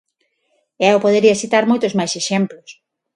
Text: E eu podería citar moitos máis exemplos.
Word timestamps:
E 0.83 0.85
eu 0.93 0.99
podería 1.05 1.39
citar 1.41 1.63
moitos 1.71 1.93
máis 1.99 2.13
exemplos. 2.21 2.69